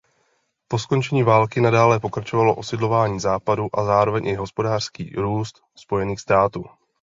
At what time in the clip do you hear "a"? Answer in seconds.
3.73-3.83